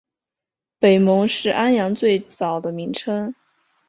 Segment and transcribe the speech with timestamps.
[0.79, 3.35] 北蒙是安阳最早的名称。